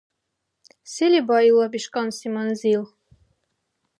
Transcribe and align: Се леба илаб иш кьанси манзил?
Се 0.91 1.05
леба 1.11 1.37
илаб 1.49 1.73
иш 1.79 1.85
кьанси 1.93 2.27
манзил? 2.33 2.83